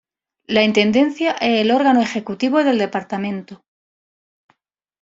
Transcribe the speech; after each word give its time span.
La 0.47 0.63
Intendencia 0.63 1.33
es 1.33 1.61
el 1.61 1.69
órgano 1.69 2.01
ejecutivo 2.01 2.63
del 2.63 2.79
departamento. 2.79 3.61